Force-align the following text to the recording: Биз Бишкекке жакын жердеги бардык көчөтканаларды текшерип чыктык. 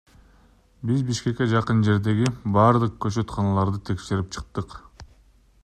Биз 0.91 1.03
Бишкекке 1.09 1.47
жакын 1.51 1.83
жердеги 1.87 2.31
бардык 2.55 2.95
көчөтканаларды 3.05 3.83
текшерип 3.91 4.33
чыктык. 4.37 4.75